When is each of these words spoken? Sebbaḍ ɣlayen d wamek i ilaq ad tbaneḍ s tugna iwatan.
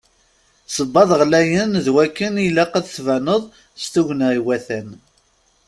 Sebbaḍ 0.75 1.09
ɣlayen 1.21 1.71
d 1.85 1.87
wamek 1.95 2.17
i 2.27 2.29
ilaq 2.47 2.73
ad 2.79 2.85
tbaneḍ 2.87 3.43
s 3.81 3.83
tugna 3.93 4.27
iwatan. 4.39 4.89